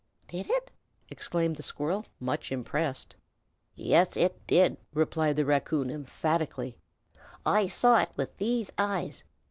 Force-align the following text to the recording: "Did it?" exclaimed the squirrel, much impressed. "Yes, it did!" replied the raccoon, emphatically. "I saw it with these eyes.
"Did 0.27 0.49
it?" 0.49 0.71
exclaimed 1.11 1.57
the 1.57 1.61
squirrel, 1.61 2.07
much 2.19 2.51
impressed. 2.51 3.15
"Yes, 3.75 4.17
it 4.17 4.47
did!" 4.47 4.77
replied 4.95 5.35
the 5.35 5.45
raccoon, 5.45 5.91
emphatically. 5.91 6.75
"I 7.45 7.67
saw 7.67 8.01
it 8.01 8.09
with 8.17 8.35
these 8.37 8.71
eyes. 8.79 9.23